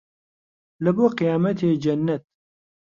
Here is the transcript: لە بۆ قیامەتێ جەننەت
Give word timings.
لە 0.83 0.91
بۆ 0.95 1.05
قیامەتێ 1.19 1.71
جەننەت 1.83 2.23